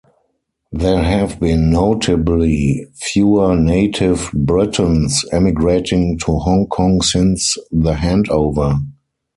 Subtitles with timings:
[0.71, 8.79] There have been noticeably fewer native Britons emigrating to Hong Kong since the handover.